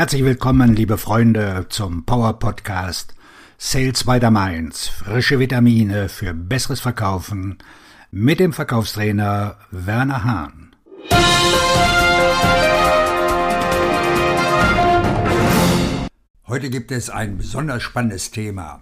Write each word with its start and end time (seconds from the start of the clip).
Herzlich 0.00 0.24
willkommen, 0.24 0.74
liebe 0.74 0.96
Freunde, 0.96 1.66
zum 1.68 2.06
Power 2.06 2.38
Podcast 2.38 3.14
Sales 3.58 4.04
by 4.04 4.18
the 4.18 4.30
Mainz. 4.30 4.88
Frische 4.88 5.38
Vitamine 5.38 6.08
für 6.08 6.32
besseres 6.32 6.80
Verkaufen 6.80 7.58
mit 8.10 8.40
dem 8.40 8.54
Verkaufstrainer 8.54 9.58
Werner 9.70 10.24
Hahn. 10.24 10.74
Heute 16.46 16.70
gibt 16.70 16.92
es 16.92 17.10
ein 17.10 17.36
besonders 17.36 17.82
spannendes 17.82 18.30
Thema. 18.30 18.80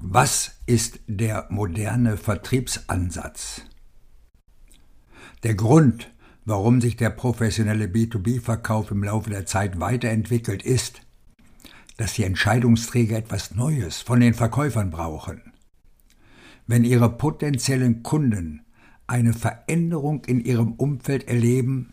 Was 0.00 0.56
ist 0.66 0.98
der 1.06 1.46
moderne 1.50 2.16
Vertriebsansatz? 2.16 3.62
Der 5.44 5.54
Grund, 5.54 6.10
warum 6.48 6.80
sich 6.80 6.96
der 6.96 7.10
professionelle 7.10 7.86
B2B-Verkauf 7.86 8.90
im 8.90 9.04
Laufe 9.04 9.28
der 9.28 9.44
Zeit 9.44 9.80
weiterentwickelt, 9.80 10.62
ist, 10.62 11.02
dass 11.98 12.14
die 12.14 12.24
Entscheidungsträger 12.24 13.18
etwas 13.18 13.54
Neues 13.54 14.00
von 14.00 14.20
den 14.20 14.32
Verkäufern 14.32 14.90
brauchen. 14.90 15.52
Wenn 16.66 16.84
ihre 16.84 17.10
potenziellen 17.10 18.02
Kunden 18.02 18.62
eine 19.06 19.34
Veränderung 19.34 20.24
in 20.24 20.40
ihrem 20.40 20.72
Umfeld 20.72 21.28
erleben, 21.28 21.92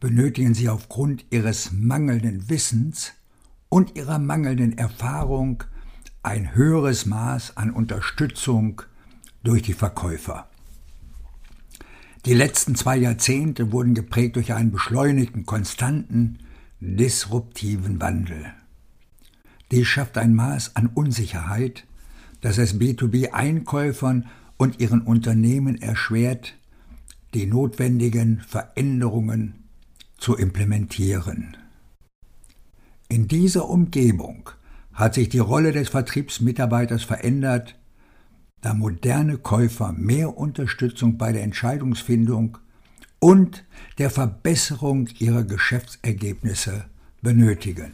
benötigen 0.00 0.52
sie 0.52 0.68
aufgrund 0.68 1.24
ihres 1.30 1.72
mangelnden 1.72 2.50
Wissens 2.50 3.12
und 3.70 3.96
ihrer 3.96 4.18
mangelnden 4.18 4.76
Erfahrung 4.76 5.64
ein 6.22 6.54
höheres 6.54 7.06
Maß 7.06 7.56
an 7.56 7.70
Unterstützung 7.70 8.82
durch 9.42 9.62
die 9.62 9.72
Verkäufer. 9.72 10.51
Die 12.24 12.34
letzten 12.34 12.76
zwei 12.76 12.96
Jahrzehnte 12.98 13.72
wurden 13.72 13.94
geprägt 13.94 14.36
durch 14.36 14.52
einen 14.52 14.70
beschleunigten, 14.70 15.44
konstanten, 15.44 16.38
disruptiven 16.78 18.00
Wandel. 18.00 18.46
Dies 19.72 19.88
schafft 19.88 20.16
ein 20.18 20.34
Maß 20.34 20.76
an 20.76 20.86
Unsicherheit, 20.86 21.84
das 22.40 22.58
es 22.58 22.78
B2B-Einkäufern 22.78 24.26
und 24.56 24.80
ihren 24.80 25.00
Unternehmen 25.00 25.82
erschwert, 25.82 26.54
die 27.34 27.46
notwendigen 27.46 28.40
Veränderungen 28.46 29.64
zu 30.16 30.36
implementieren. 30.36 31.56
In 33.08 33.26
dieser 33.26 33.68
Umgebung 33.68 34.50
hat 34.92 35.14
sich 35.14 35.28
die 35.28 35.38
Rolle 35.40 35.72
des 35.72 35.88
Vertriebsmitarbeiters 35.88 37.02
verändert 37.02 37.74
da 38.62 38.74
moderne 38.74 39.38
Käufer 39.38 39.92
mehr 39.92 40.38
Unterstützung 40.38 41.18
bei 41.18 41.32
der 41.32 41.42
Entscheidungsfindung 41.42 42.58
und 43.18 43.64
der 43.98 44.08
Verbesserung 44.08 45.08
ihrer 45.18 45.44
Geschäftsergebnisse 45.44 46.86
benötigen. 47.20 47.92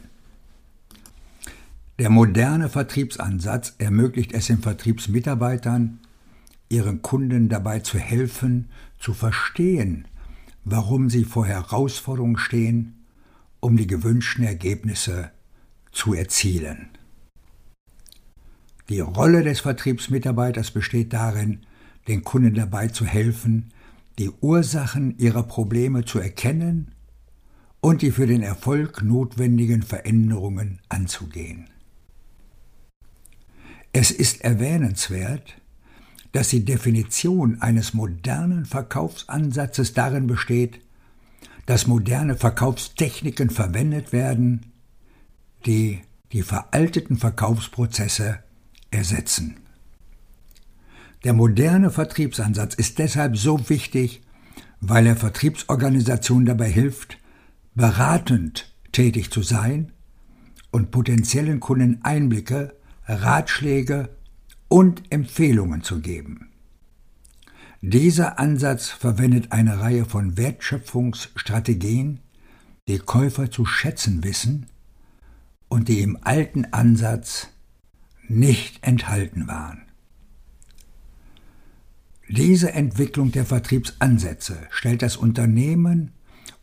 Der 1.97 2.09
moderne 2.09 2.69
Vertriebsansatz 2.69 3.73
ermöglicht 3.77 4.31
es 4.31 4.47
den 4.47 4.59
Vertriebsmitarbeitern, 4.59 5.99
ihren 6.69 7.01
Kunden 7.01 7.49
dabei 7.49 7.79
zu 7.79 7.97
helfen, 7.97 8.69
zu 8.99 9.13
verstehen, 9.13 10.07
warum 10.63 11.09
sie 11.09 11.25
vor 11.25 11.45
Herausforderungen 11.45 12.37
stehen, 12.37 13.05
um 13.59 13.75
die 13.75 13.87
gewünschten 13.87 14.45
Ergebnisse 14.45 15.31
zu 15.91 16.13
erzielen. 16.13 16.89
Die 18.89 19.01
Rolle 19.01 19.43
des 19.43 19.59
Vertriebsmitarbeiters 19.59 20.71
besteht 20.71 21.13
darin, 21.13 21.59
den 22.07 22.23
Kunden 22.23 22.55
dabei 22.55 22.87
zu 22.87 23.05
helfen, 23.05 23.71
die 24.17 24.31
Ursachen 24.41 25.15
ihrer 25.19 25.43
Probleme 25.43 26.05
zu 26.05 26.17
erkennen 26.17 26.91
und 27.81 28.01
die 28.01 28.09
für 28.09 28.25
den 28.25 28.41
Erfolg 28.41 29.03
notwendigen 29.03 29.83
Veränderungen 29.83 30.79
anzugehen. 30.89 31.69
Es 33.93 34.09
ist 34.09 34.41
erwähnenswert, 34.41 35.55
dass 36.31 36.49
die 36.49 36.65
Definition 36.65 37.61
eines 37.61 37.93
modernen 37.93 38.65
Verkaufsansatzes 38.65 39.93
darin 39.93 40.25
besteht, 40.25 40.79
dass 41.67 41.85
moderne 41.85 42.35
Verkaufstechniken 42.35 43.51
verwendet 43.51 44.11
werden, 44.13 44.65
die 45.67 46.01
die 46.31 46.41
veralteten 46.41 47.17
Verkaufsprozesse 47.17 48.39
ersetzen. 48.91 49.57
Der 51.23 51.33
moderne 51.33 51.91
Vertriebsansatz 51.91 52.75
ist 52.75 52.97
deshalb 52.99 53.37
so 53.37 53.69
wichtig, 53.69 54.21
weil 54.79 55.05
er 55.05 55.15
Vertriebsorganisationen 55.15 56.45
dabei 56.45 56.69
hilft, 56.69 57.17
beratend 57.75 58.73
tätig 58.91 59.31
zu 59.31 59.41
sein 59.41 59.91
und 60.71 60.91
potenziellen 60.91 61.59
Kunden 61.59 61.99
Einblicke, 62.03 62.73
Ratschläge 63.05 64.09
und 64.67 65.01
Empfehlungen 65.11 65.83
zu 65.83 65.99
geben. 65.99 66.49
Dieser 67.81 68.39
Ansatz 68.39 68.89
verwendet 68.89 69.51
eine 69.51 69.79
Reihe 69.79 70.05
von 70.05 70.37
Wertschöpfungsstrategien, 70.37 72.19
die 72.87 72.99
Käufer 72.99 73.51
zu 73.51 73.65
schätzen 73.65 74.23
wissen 74.23 74.65
und 75.69 75.87
die 75.87 76.01
im 76.01 76.17
alten 76.21 76.65
Ansatz 76.65 77.47
nicht 78.29 78.83
enthalten 78.85 79.47
waren. 79.47 79.81
Diese 82.29 82.71
Entwicklung 82.73 83.31
der 83.31 83.45
Vertriebsansätze 83.45 84.57
stellt 84.69 85.01
das 85.01 85.17
Unternehmen 85.17 86.11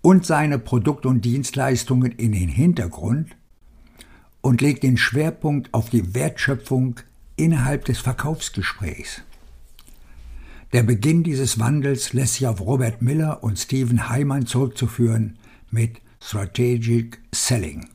und 0.00 0.24
seine 0.24 0.60
Produkte 0.60 1.08
und 1.08 1.24
Dienstleistungen 1.24 2.12
in 2.12 2.30
den 2.30 2.48
Hintergrund 2.48 3.36
und 4.40 4.60
legt 4.60 4.84
den 4.84 4.96
Schwerpunkt 4.96 5.74
auf 5.74 5.90
die 5.90 6.14
Wertschöpfung 6.14 7.00
innerhalb 7.34 7.84
des 7.84 7.98
Verkaufsgesprächs. 7.98 9.22
Der 10.72 10.84
Beginn 10.84 11.24
dieses 11.24 11.58
Wandels 11.58 12.12
lässt 12.12 12.34
sich 12.34 12.46
auf 12.46 12.60
Robert 12.60 13.02
Miller 13.02 13.42
und 13.42 13.58
Stephen 13.58 14.08
Heimann 14.08 14.46
zurückzuführen 14.46 15.36
mit 15.70 16.00
Strategic 16.20 17.18
Selling. 17.34 17.88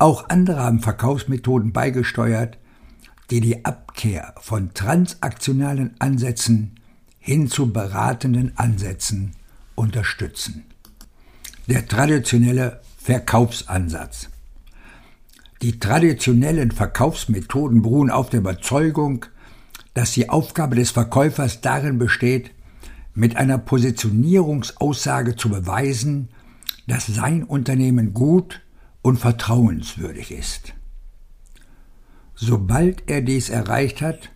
Auch 0.00 0.30
andere 0.30 0.60
haben 0.60 0.80
Verkaufsmethoden 0.80 1.74
beigesteuert, 1.74 2.56
die 3.30 3.42
die 3.42 3.66
Abkehr 3.66 4.32
von 4.40 4.72
transaktionalen 4.72 5.94
Ansätzen 5.98 6.80
hin 7.18 7.48
zu 7.48 7.70
beratenden 7.70 8.56
Ansätzen 8.56 9.32
unterstützen. 9.74 10.64
Der 11.68 11.86
traditionelle 11.86 12.80
Verkaufsansatz. 12.96 14.30
Die 15.60 15.78
traditionellen 15.78 16.70
Verkaufsmethoden 16.70 17.82
beruhen 17.82 18.08
auf 18.08 18.30
der 18.30 18.40
Überzeugung, 18.40 19.26
dass 19.92 20.12
die 20.12 20.30
Aufgabe 20.30 20.76
des 20.76 20.92
Verkäufers 20.92 21.60
darin 21.60 21.98
besteht, 21.98 22.52
mit 23.12 23.36
einer 23.36 23.58
Positionierungsaussage 23.58 25.36
zu 25.36 25.50
beweisen, 25.50 26.30
dass 26.86 27.06
sein 27.06 27.44
Unternehmen 27.44 28.14
gut 28.14 28.62
und 29.02 29.18
vertrauenswürdig 29.18 30.30
ist. 30.32 30.74
Sobald 32.34 33.10
er 33.10 33.22
dies 33.22 33.50
erreicht 33.50 34.00
hat, 34.00 34.30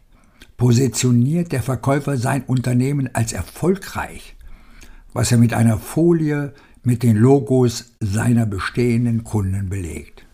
positioniert 0.57 1.53
der 1.53 1.63
Verkäufer 1.63 2.17
sein 2.17 2.45
Unternehmen 2.45 3.11
als 3.15 3.33
erfolgreich, 3.33 4.37
was 5.13 5.33
er 5.33 5.39
mit 5.39 5.55
einer 5.55 5.79
Folie 5.79 6.53
mit 6.83 7.03
den 7.03 7.17
Logos 7.17 7.93
seiner 8.01 8.47
bestehenden 8.47 9.25
Kunden 9.25 9.69
belegt. 9.69 10.27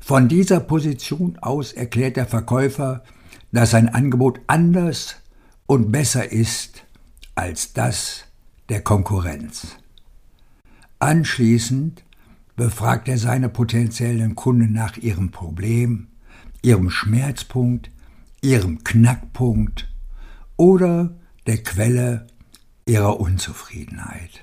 Von 0.00 0.28
dieser 0.28 0.60
Position 0.60 1.38
aus 1.40 1.72
erklärt 1.72 2.16
der 2.16 2.26
Verkäufer, 2.26 3.02
dass 3.52 3.70
sein 3.70 3.88
Angebot 3.88 4.40
anders 4.46 5.16
und 5.66 5.90
besser 5.90 6.30
ist 6.30 6.84
als 7.34 7.72
das 7.72 8.24
der 8.68 8.82
Konkurrenz. 8.82 9.76
Anschließend 10.98 12.02
befragt 12.56 13.08
er 13.08 13.18
seine 13.18 13.48
potenziellen 13.48 14.34
Kunden 14.34 14.72
nach 14.72 14.96
ihrem 14.96 15.30
Problem, 15.30 16.08
ihrem 16.62 16.90
Schmerzpunkt, 16.90 17.90
ihrem 18.40 18.82
Knackpunkt 18.82 19.88
oder 20.56 21.14
der 21.46 21.62
Quelle 21.62 22.26
ihrer 22.86 23.20
Unzufriedenheit. 23.20 24.42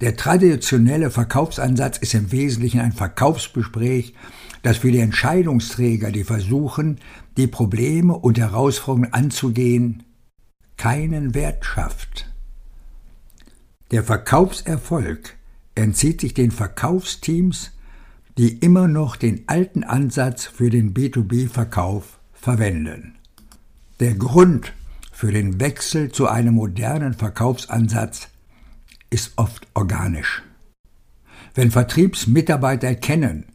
Der 0.00 0.16
traditionelle 0.16 1.10
Verkaufsansatz 1.10 1.98
ist 1.98 2.14
im 2.14 2.30
Wesentlichen 2.30 2.80
ein 2.80 2.92
Verkaufsgespräch, 2.92 4.14
das 4.62 4.78
für 4.78 4.92
die 4.92 5.00
Entscheidungsträger, 5.00 6.10
die 6.10 6.24
versuchen, 6.24 7.00
die 7.36 7.46
Probleme 7.46 8.14
und 8.14 8.38
Herausforderungen 8.38 9.12
anzugehen, 9.12 10.02
keinen 10.76 11.34
Wert 11.34 11.64
schafft. 11.64 12.30
Der 13.90 14.02
Verkaufserfolg 14.02 15.35
entzieht 15.76 16.20
sich 16.20 16.34
den 16.34 16.50
Verkaufsteams, 16.50 17.72
die 18.38 18.58
immer 18.58 18.88
noch 18.88 19.16
den 19.16 19.44
alten 19.46 19.84
Ansatz 19.84 20.44
für 20.44 20.68
den 20.70 20.92
B2B-Verkauf 20.92 22.18
verwenden. 22.32 23.14
Der 24.00 24.14
Grund 24.14 24.72
für 25.12 25.32
den 25.32 25.60
Wechsel 25.60 26.12
zu 26.12 26.28
einem 26.28 26.54
modernen 26.54 27.14
Verkaufsansatz 27.14 28.28
ist 29.08 29.32
oft 29.36 29.66
organisch. 29.74 30.42
Wenn 31.54 31.70
Vertriebsmitarbeiter 31.70 32.88
erkennen, 32.88 33.46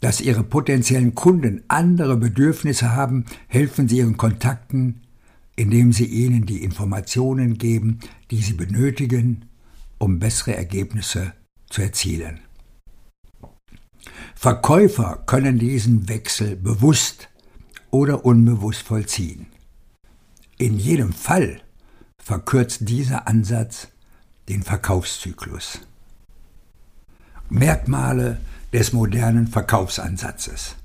dass 0.00 0.20
ihre 0.20 0.44
potenziellen 0.44 1.16
Kunden 1.16 1.62
andere 1.66 2.16
Bedürfnisse 2.16 2.94
haben, 2.94 3.24
helfen 3.48 3.88
sie 3.88 3.98
ihren 3.98 4.16
Kontakten, 4.16 5.00
indem 5.56 5.92
sie 5.92 6.06
ihnen 6.06 6.46
die 6.46 6.62
Informationen 6.62 7.58
geben, 7.58 7.98
die 8.30 8.40
sie 8.40 8.52
benötigen, 8.52 9.46
um 9.98 10.20
bessere 10.20 10.56
Ergebnisse 10.56 11.32
zu 11.70 11.82
erzielen. 11.82 12.40
Verkäufer 14.34 15.22
können 15.26 15.58
diesen 15.58 16.08
Wechsel 16.08 16.56
bewusst 16.56 17.28
oder 17.90 18.24
unbewusst 18.24 18.82
vollziehen. 18.82 19.46
In 20.58 20.78
jedem 20.78 21.12
Fall 21.12 21.60
verkürzt 22.22 22.88
dieser 22.88 23.26
Ansatz 23.26 23.88
den 24.48 24.62
Verkaufszyklus. 24.62 25.80
Merkmale 27.48 28.40
des 28.72 28.92
modernen 28.92 29.46
Verkaufsansatzes. 29.46 30.76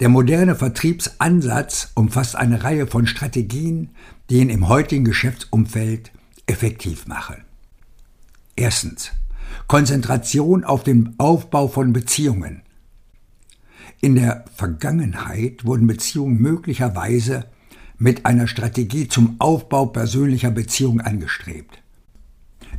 Der 0.00 0.08
moderne 0.08 0.54
Vertriebsansatz 0.54 1.90
umfasst 1.94 2.36
eine 2.36 2.62
Reihe 2.62 2.86
von 2.86 3.06
Strategien, 3.06 3.90
die 4.30 4.38
ihn 4.38 4.50
im 4.50 4.68
heutigen 4.68 5.04
Geschäftsumfeld 5.04 6.12
effektiv 6.46 7.06
machen. 7.06 7.44
Erstens. 8.56 9.12
Konzentration 9.66 10.64
auf 10.64 10.84
den 10.84 11.14
Aufbau 11.18 11.68
von 11.68 11.92
Beziehungen. 11.92 12.62
In 14.00 14.14
der 14.14 14.44
Vergangenheit 14.54 15.64
wurden 15.64 15.86
Beziehungen 15.86 16.40
möglicherweise 16.40 17.46
mit 17.98 18.26
einer 18.26 18.46
Strategie 18.46 19.08
zum 19.08 19.36
Aufbau 19.40 19.86
persönlicher 19.86 20.50
Beziehungen 20.50 21.00
angestrebt. 21.00 21.82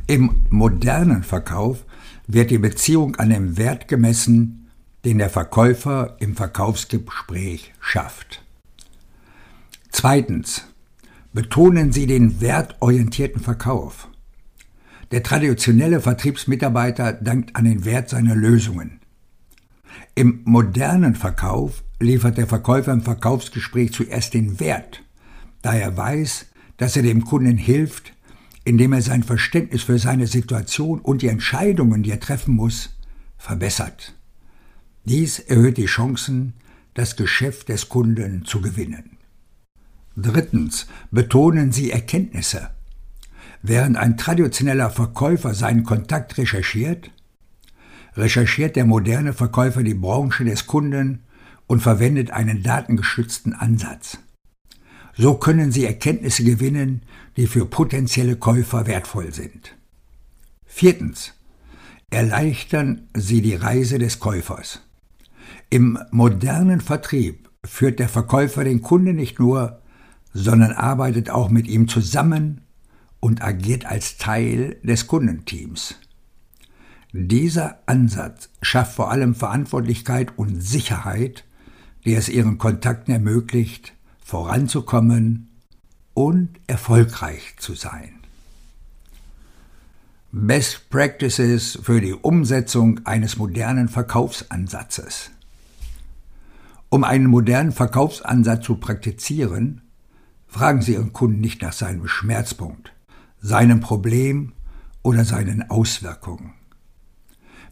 Im 0.06 0.46
modernen 0.48 1.22
Verkauf 1.22 1.84
wird 2.26 2.50
die 2.50 2.58
Beziehung 2.58 3.16
an 3.16 3.30
dem 3.30 3.56
Wert 3.58 3.86
gemessen, 3.86 4.70
den 5.04 5.18
der 5.18 5.30
Verkäufer 5.30 6.16
im 6.20 6.34
Verkaufsgespräch 6.36 7.72
schafft. 7.80 8.42
Zweitens. 9.90 10.64
Betonen 11.32 11.92
Sie 11.92 12.06
den 12.08 12.40
wertorientierten 12.40 13.40
Verkauf. 13.40 14.08
Der 15.10 15.24
traditionelle 15.24 16.00
Vertriebsmitarbeiter 16.00 17.12
dankt 17.14 17.56
an 17.56 17.64
den 17.64 17.84
Wert 17.84 18.08
seiner 18.08 18.36
Lösungen. 18.36 19.00
Im 20.14 20.42
modernen 20.44 21.16
Verkauf 21.16 21.82
liefert 21.98 22.38
der 22.38 22.46
Verkäufer 22.46 22.92
im 22.92 23.02
Verkaufsgespräch 23.02 23.92
zuerst 23.92 24.34
den 24.34 24.60
Wert, 24.60 25.02
da 25.62 25.74
er 25.74 25.96
weiß, 25.96 26.46
dass 26.76 26.96
er 26.96 27.02
dem 27.02 27.24
Kunden 27.24 27.56
hilft, 27.56 28.12
indem 28.64 28.92
er 28.92 29.02
sein 29.02 29.24
Verständnis 29.24 29.82
für 29.82 29.98
seine 29.98 30.26
Situation 30.26 31.00
und 31.00 31.22
die 31.22 31.28
Entscheidungen, 31.28 32.02
die 32.02 32.10
er 32.10 32.20
treffen 32.20 32.54
muss, 32.54 32.96
verbessert. 33.36 34.14
Dies 35.04 35.40
erhöht 35.40 35.76
die 35.76 35.86
Chancen, 35.86 36.54
das 36.94 37.16
Geschäft 37.16 37.68
des 37.68 37.88
Kunden 37.88 38.44
zu 38.44 38.60
gewinnen. 38.60 39.16
Drittens 40.16 40.86
betonen 41.10 41.72
Sie 41.72 41.90
Erkenntnisse. 41.90 42.70
Während 43.62 43.96
ein 43.96 44.16
traditioneller 44.16 44.90
Verkäufer 44.90 45.54
seinen 45.54 45.84
Kontakt 45.84 46.38
recherchiert, 46.38 47.10
recherchiert 48.16 48.76
der 48.76 48.86
moderne 48.86 49.32
Verkäufer 49.32 49.82
die 49.82 49.94
Branche 49.94 50.44
des 50.44 50.66
Kunden 50.66 51.24
und 51.66 51.80
verwendet 51.80 52.30
einen 52.30 52.62
datengeschützten 52.62 53.52
Ansatz. 53.52 54.18
So 55.16 55.34
können 55.34 55.72
Sie 55.72 55.84
Erkenntnisse 55.84 56.42
gewinnen, 56.44 57.02
die 57.36 57.46
für 57.46 57.66
potenzielle 57.66 58.36
Käufer 58.36 58.86
wertvoll 58.86 59.32
sind. 59.32 59.76
Viertens. 60.64 61.34
Erleichtern 62.12 63.08
Sie 63.14 63.40
die 63.40 63.54
Reise 63.54 63.98
des 63.98 64.18
Käufers. 64.18 64.80
Im 65.68 65.98
modernen 66.10 66.80
Vertrieb 66.80 67.48
führt 67.64 68.00
der 68.00 68.08
Verkäufer 68.08 68.64
den 68.64 68.82
Kunden 68.82 69.14
nicht 69.14 69.38
nur, 69.38 69.80
sondern 70.32 70.72
arbeitet 70.72 71.30
auch 71.30 71.50
mit 71.50 71.68
ihm 71.68 71.86
zusammen 71.86 72.62
und 73.20 73.42
agiert 73.42 73.86
als 73.86 74.16
Teil 74.16 74.76
des 74.82 75.06
Kundenteams. 75.06 75.96
Dieser 77.12 77.80
Ansatz 77.86 78.48
schafft 78.62 78.94
vor 78.94 79.10
allem 79.10 79.34
Verantwortlichkeit 79.34 80.36
und 80.36 80.60
Sicherheit, 80.60 81.44
die 82.04 82.14
es 82.14 82.28
ihren 82.28 82.58
Kontakten 82.58 83.12
ermöglicht, 83.12 83.92
voranzukommen 84.24 85.48
und 86.14 86.50
erfolgreich 86.66 87.56
zu 87.58 87.74
sein. 87.74 88.14
Best 90.32 90.88
Practices 90.90 91.78
für 91.82 92.00
die 92.00 92.14
Umsetzung 92.14 93.04
eines 93.04 93.36
modernen 93.36 93.88
Verkaufsansatzes. 93.88 95.30
Um 96.88 97.02
einen 97.02 97.26
modernen 97.26 97.72
Verkaufsansatz 97.72 98.64
zu 98.64 98.76
praktizieren, 98.76 99.82
fragen 100.46 100.82
Sie 100.82 100.92
Ihren 100.92 101.12
Kunden 101.12 101.40
nicht 101.40 101.62
nach 101.62 101.72
seinem 101.72 102.06
Schmerzpunkt, 102.06 102.92
seinem 103.40 103.80
Problem 103.80 104.52
oder 105.02 105.24
seinen 105.24 105.70
Auswirkungen. 105.70 106.54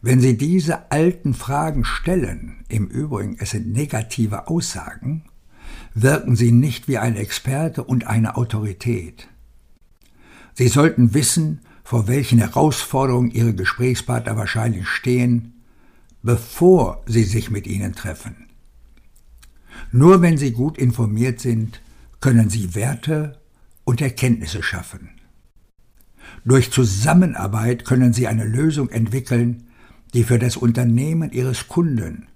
Wenn 0.01 0.21
Sie 0.21 0.37
diese 0.37 0.91
alten 0.91 1.33
Fragen 1.33 1.83
stellen, 1.83 2.63
im 2.69 2.87
Übrigen 2.87 3.35
es 3.39 3.51
sind 3.51 3.71
negative 3.71 4.47
Aussagen, 4.47 5.25
wirken 5.93 6.35
Sie 6.35 6.51
nicht 6.51 6.87
wie 6.87 6.97
ein 6.97 7.15
Experte 7.15 7.83
und 7.83 8.07
eine 8.07 8.37
Autorität. 8.37 9.27
Sie 10.53 10.67
sollten 10.67 11.13
wissen, 11.13 11.61
vor 11.83 12.07
welchen 12.07 12.39
Herausforderungen 12.39 13.31
Ihre 13.31 13.53
Gesprächspartner 13.53 14.37
wahrscheinlich 14.37 14.87
stehen, 14.87 15.63
bevor 16.21 17.03
Sie 17.05 17.23
sich 17.23 17.49
mit 17.49 17.67
ihnen 17.67 17.93
treffen. 17.93 18.47
Nur 19.91 20.21
wenn 20.21 20.37
Sie 20.37 20.51
gut 20.51 20.77
informiert 20.77 21.39
sind, 21.39 21.81
können 22.19 22.49
Sie 22.49 22.75
Werte 22.75 23.39
und 23.83 24.01
Erkenntnisse 24.01 24.63
schaffen. 24.63 25.18
Durch 26.45 26.71
Zusammenarbeit 26.71 27.85
können 27.85 28.13
Sie 28.13 28.27
eine 28.27 28.45
Lösung 28.45 28.89
entwickeln, 28.89 29.67
die 30.13 30.23
für 30.23 30.39
das 30.39 30.57
Unternehmen 30.57 31.31
Ihres 31.31 31.67
Kunden 31.67 32.27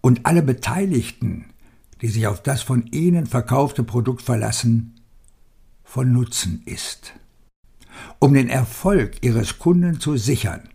und 0.00 0.26
alle 0.26 0.42
Beteiligten 0.42 1.46
die 2.02 2.08
sich 2.08 2.26
auf 2.26 2.42
das 2.42 2.62
von 2.62 2.86
ihnen 2.88 3.26
verkaufte 3.26 3.84
Produkt 3.84 4.22
verlassen, 4.22 4.96
von 5.84 6.12
Nutzen 6.12 6.62
ist. 6.66 7.14
Um 8.18 8.34
den 8.34 8.48
Erfolg 8.48 9.22
ihres 9.22 9.58
Kunden 9.58 10.00
zu 10.00 10.16
sichern, 10.16 10.68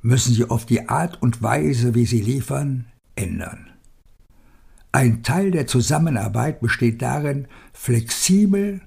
müssen 0.00 0.34
sie 0.34 0.50
oft 0.50 0.70
die 0.70 0.88
Art 0.88 1.20
und 1.20 1.42
Weise, 1.42 1.94
wie 1.94 2.06
sie 2.06 2.22
liefern, 2.22 2.86
ändern. 3.14 3.68
Ein 4.92 5.22
Teil 5.22 5.50
der 5.50 5.66
Zusammenarbeit 5.66 6.60
besteht 6.60 7.02
darin, 7.02 7.48
flexibel 7.72 8.80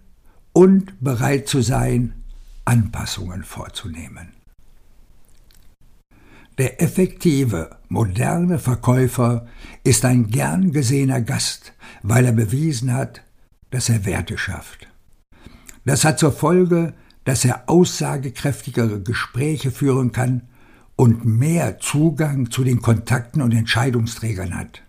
und 0.54 1.00
bereit 1.02 1.48
zu 1.48 1.62
sein, 1.62 2.14
Anpassungen 2.66 3.44
vorzunehmen. 3.44 4.34
Der 6.58 6.82
effektive, 6.82 7.78
moderne 7.90 8.60
Verkäufer 8.60 9.46
ist 9.84 10.06
ein 10.06 10.28
gern 10.28 10.72
gesehener 10.72 11.22
Gast, 11.22 11.74
weil 12.02 12.26
er 12.26 12.32
bewiesen 12.32 12.94
hat, 12.94 13.24
dass 13.72 13.90
er 13.90 14.06
Werte 14.06 14.38
schafft. 14.38 14.88
Das 15.84 16.06
hat 16.06 16.18
zur 16.18 16.32
Folge, 16.32 16.94
dass 17.26 17.44
er 17.44 17.70
aussagekräftigere 17.70 19.02
Gespräche 19.02 19.72
führen 19.72 20.12
kann 20.12 20.44
und 20.96 21.26
mehr 21.26 21.80
Zugang 21.80 22.52
zu 22.52 22.64
den 22.64 22.82
Kontakten 22.82 23.42
und 23.42 23.54
Entscheidungsträgern 23.54 24.58
hat. 24.58 24.82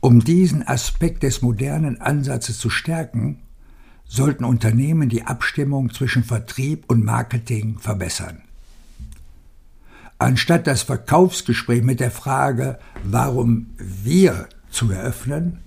Um 0.00 0.24
diesen 0.24 0.66
Aspekt 0.66 1.22
des 1.24 1.42
modernen 1.42 2.00
Ansatzes 2.00 2.58
zu 2.58 2.70
stärken, 2.70 3.42
sollten 4.06 4.44
Unternehmen 4.44 5.08
die 5.08 5.24
Abstimmung 5.24 5.92
zwischen 5.92 6.24
Vertrieb 6.24 6.84
und 6.88 7.04
Marketing 7.04 7.78
verbessern. 7.78 8.42
Anstatt 10.18 10.66
das 10.66 10.82
Verkaufsgespräch 10.82 11.82
mit 11.82 11.98
der 11.98 12.12
Frage, 12.12 12.78
warum 13.02 13.70
wir 13.78 14.48
zu 14.70 14.90
eröffnen, 14.90 15.58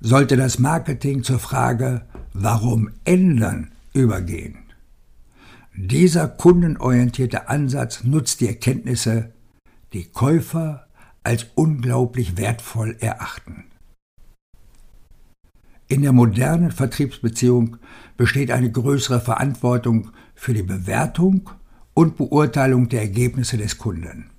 sollte 0.00 0.36
das 0.36 0.58
Marketing 0.58 1.22
zur 1.22 1.38
Frage, 1.38 2.02
warum 2.34 2.90
ändern, 3.04 3.70
übergehen. 3.94 4.58
Dieser 5.74 6.28
kundenorientierte 6.28 7.48
Ansatz 7.48 8.04
nutzt 8.04 8.40
die 8.40 8.48
Erkenntnisse, 8.48 9.32
die 9.92 10.04
Käufer 10.04 10.86
als 11.22 11.46
unglaublich 11.54 12.36
wertvoll 12.36 12.96
erachten. 13.00 13.64
In 15.88 16.02
der 16.02 16.12
modernen 16.12 16.72
Vertriebsbeziehung 16.72 17.76
besteht 18.16 18.50
eine 18.50 18.70
größere 18.70 19.20
Verantwortung 19.20 20.10
für 20.34 20.52
die 20.52 20.64
Bewertung 20.64 21.50
und 21.94 22.16
Beurteilung 22.16 22.88
der 22.88 23.02
Ergebnisse 23.02 23.56
des 23.56 23.78
Kunden. 23.78 24.30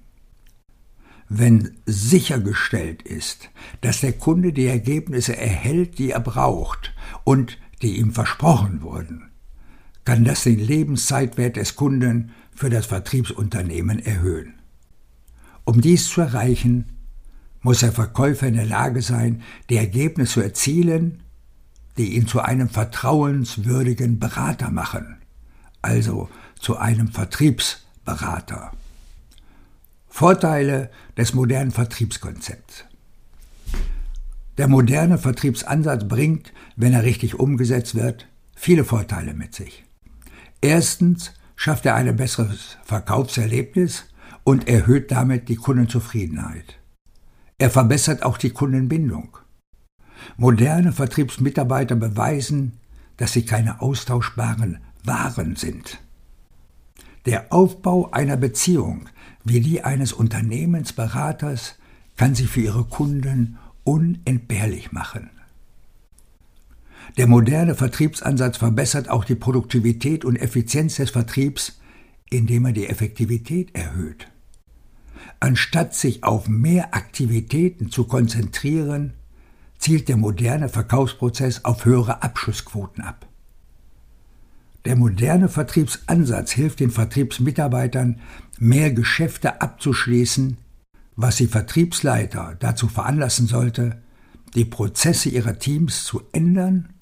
Wenn 1.30 1.78
sichergestellt 1.86 3.02
ist, 3.02 3.50
dass 3.82 4.02
der 4.02 4.14
Kunde 4.14 4.52
die 4.52 4.66
Ergebnisse 4.66 5.38
erhält, 5.38 6.00
die 6.00 6.12
er 6.12 6.20
braucht 6.20 6.94
und 7.24 7.58
die 7.82 7.98
ihm 7.98 8.12
versprochen 8.12 8.82
wurden, 8.82 9.30
kann 10.06 10.24
das 10.24 10.44
den 10.44 10.60
Lebenszeitwert 10.60 11.56
des 11.56 11.76
Kunden 11.76 12.32
für 12.54 12.70
das 12.70 12.86
Vertriebsunternehmen 12.86 14.00
erhöhen. 14.00 14.54
Um 15.64 15.82
dies 15.82 16.10
zu 16.10 16.22
erreichen, 16.22 16.86
muss 17.62 17.82
der 17.82 17.92
Verkäufer 17.92 18.48
in 18.48 18.56
der 18.56 18.66
Lage 18.66 19.02
sein, 19.02 19.42
die 19.70 19.76
Ergebnisse 19.76 20.34
zu 20.34 20.42
erzielen, 20.42 21.24
die 21.98 22.16
ihn 22.16 22.28
zu 22.28 22.42
einem 22.42 22.70
vertrauenswürdigen 22.70 24.20
Berater 24.20 24.70
machen, 24.70 25.18
also 25.82 26.30
zu 26.60 26.78
einem 26.78 27.08
Vertriebsberater. 27.10 28.72
Vorteile 30.08 30.90
des 31.16 31.34
modernen 31.34 31.72
Vertriebskonzepts. 31.72 32.86
Der 34.58 34.68
moderne 34.68 35.20
Vertriebsansatz 35.20 36.08
bringt, 36.08 36.52
wenn 36.76 36.94
er 36.94 37.04
richtig 37.04 37.40
umgesetzt 37.40 37.94
wird, 37.94 38.28
viele 38.56 38.84
Vorteile 38.84 39.36
mit 39.36 39.54
sich. 39.54 39.84
Erstens 40.62 41.34
schafft 41.56 41.86
er 41.86 41.96
ein 41.96 42.16
besseres 42.16 42.78
Verkaufserlebnis 42.84 44.06
und 44.44 44.68
erhöht 44.68 45.12
damit 45.12 45.50
die 45.50 45.56
Kundenzufriedenheit. 45.56 46.80
Er 47.60 47.70
verbessert 47.70 48.24
auch 48.24 48.38
die 48.38 48.52
Kundenbindung. 48.52 49.38
Moderne 50.38 50.92
Vertriebsmitarbeiter 50.92 51.96
beweisen, 51.96 52.74
dass 53.18 53.34
sie 53.34 53.46
keine 53.46 53.82
austauschbaren 53.82 54.80
Waren 55.04 55.56
sind. 55.56 56.00
Der 57.26 57.52
Aufbau 57.52 58.12
einer 58.12 58.38
Beziehung 58.38 59.10
wie 59.44 59.62
die 59.62 59.84
eines 59.84 60.14
Unternehmensberaters 60.14 61.76
kann 62.18 62.36
sie 62.36 62.48
für 62.48 62.62
ihre 62.62 62.84
Kunden 62.84 63.58
unentbehrlich 63.84 64.92
machen. 64.92 65.30
Der 67.16 67.28
moderne 67.28 67.76
Vertriebsansatz 67.76 68.58
verbessert 68.58 69.10
auch 69.10 69.24
die 69.24 69.36
Produktivität 69.36 70.26
und 70.26 70.36
Effizienz 70.36 70.96
des 70.96 71.12
Vertriebs, 71.12 71.80
indem 72.30 72.66
er 72.66 72.74
die 72.74 72.88
Effektivität 72.88 73.74
erhöht. 73.74 74.28
Anstatt 75.40 75.96
sich 75.96 76.24
auf 76.24 76.50
mehr 76.50 76.94
Aktivitäten 76.94 77.90
zu 77.90 78.04
konzentrieren, 78.04 79.14
zielt 79.78 80.10
der 80.10 80.18
moderne 80.18 80.70
Verkaufsprozess 80.70 81.66
auf 81.66 81.86
höhere 81.86 82.24
Abschlussquoten 82.24 83.04
ab. 83.04 83.28
Der 84.86 84.96
moderne 84.96 85.50
Vertriebsansatz 85.50 86.52
hilft 86.52 86.80
den 86.80 86.92
Vertriebsmitarbeitern, 86.92 88.22
mehr 88.58 88.92
Geschäfte 88.92 89.62
abzuschließen, 89.62 90.58
was 91.16 91.38
die 91.38 91.48
Vertriebsleiter 91.48 92.56
dazu 92.60 92.88
veranlassen 92.88 93.48
sollte, 93.48 94.02
die 94.56 94.66
Prozesse 94.66 95.30
ihrer 95.30 95.60
Teams 95.60 96.06
zu 96.06 96.22
ändern 96.32 96.94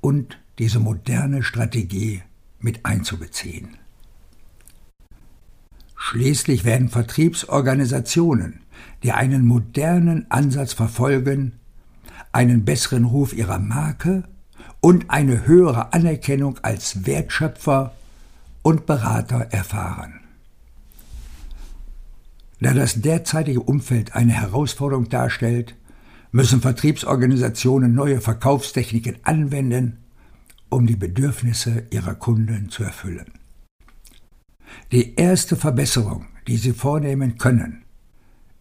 und 0.00 0.38
diese 0.58 0.78
moderne 0.80 1.42
Strategie 1.42 2.22
mit 2.60 2.86
einzubeziehen. 2.86 3.76
Schließlich 5.96 6.64
werden 6.64 6.90
Vertriebsorganisationen, 6.90 8.60
die 9.02 9.12
einen 9.12 9.46
modernen 9.46 10.30
Ansatz 10.30 10.72
verfolgen, 10.72 11.60
einen 12.32 12.64
besseren 12.64 13.04
Ruf 13.04 13.32
ihrer 13.32 13.58
Marke 13.58 14.24
und 14.80 15.10
eine 15.10 15.46
höhere 15.46 15.92
Anerkennung 15.92 16.58
als 16.62 17.06
Wertschöpfer 17.06 17.94
und 18.62 18.86
Berater 18.86 19.48
erfahren. 19.50 20.20
Da 22.60 22.72
das 22.72 23.00
derzeitige 23.00 23.60
Umfeld 23.60 24.14
eine 24.14 24.32
Herausforderung 24.32 25.08
darstellt, 25.08 25.74
müssen 26.32 26.60
Vertriebsorganisationen 26.60 27.94
neue 27.94 28.20
Verkaufstechniken 28.20 29.18
anwenden, 29.22 29.98
um 30.70 30.86
die 30.86 30.96
Bedürfnisse 30.96 31.84
ihrer 31.90 32.14
Kunden 32.14 32.70
zu 32.70 32.82
erfüllen. 32.82 33.32
Die 34.92 35.14
erste 35.14 35.56
Verbesserung, 35.56 36.26
die 36.48 36.56
sie 36.56 36.72
vornehmen 36.72 37.38
können, 37.38 37.83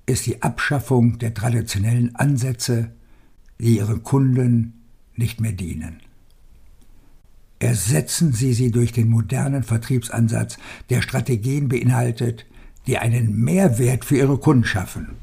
ist 0.06 0.26
die 0.26 0.42
Abschaffung 0.42 1.18
der 1.20 1.34
traditionellen 1.34 2.16
Ansätze, 2.16 2.92
die 3.60 3.78
ihren 3.78 4.04
Kunden 4.04 4.84
nicht 5.16 5.40
mehr 5.40 5.54
dienen. 5.54 6.02
Ersetzen 7.60 8.34
Sie 8.34 8.54
sie 8.54 8.72
durch 8.72 8.92
den 8.92 9.10
modernen 9.10 9.64
Vertriebsansatz, 9.64 10.58
der 10.90 11.02
Strategien 11.02 11.70
beinhaltet, 11.70 12.46
die 12.88 12.98
einen 12.98 13.40
Mehrwert 13.40 14.04
für 14.04 14.18
Ihre 14.18 14.38
Kunden 14.38 14.66
schaffen. 14.66 15.16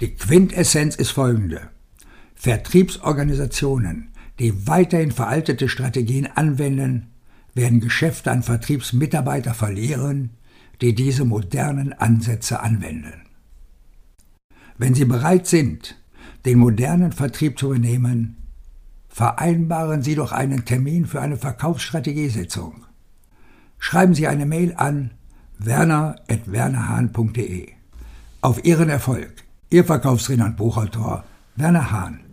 Die 0.00 0.14
Quintessenz 0.14 0.94
ist 0.94 1.10
folgende. 1.10 1.70
Vertriebsorganisationen, 2.36 4.12
die 4.38 4.68
weiterhin 4.68 5.10
veraltete 5.10 5.68
Strategien 5.68 6.26
anwenden, 6.26 7.08
werden 7.54 7.80
Geschäfte 7.80 8.30
an 8.30 8.44
Vertriebsmitarbeiter 8.44 9.54
verlieren, 9.54 10.30
die 10.80 10.94
diese 10.94 11.24
modernen 11.24 11.92
Ansätze 11.94 12.60
anwenden. 12.60 13.25
Wenn 14.78 14.94
Sie 14.94 15.04
bereit 15.04 15.46
sind, 15.46 15.96
den 16.44 16.58
modernen 16.58 17.12
Vertrieb 17.12 17.58
zu 17.58 17.66
übernehmen, 17.66 18.36
vereinbaren 19.08 20.02
Sie 20.02 20.14
doch 20.14 20.32
einen 20.32 20.64
Termin 20.64 21.06
für 21.06 21.20
eine 21.20 21.36
Verkaufsstrategiesitzung. 21.36 22.86
Schreiben 23.78 24.14
Sie 24.14 24.26
eine 24.26 24.46
Mail 24.46 24.74
an 24.76 25.10
werner.wernerhahn.de. 25.58 27.68
Auf 28.42 28.64
Ihren 28.64 28.90
Erfolg, 28.90 29.32
Ihr 29.70 29.84
Verkaufsredner 29.84 30.46
und 30.46 30.56
Buchautor 30.56 31.24
Werner 31.56 31.90
Hahn. 31.90 32.25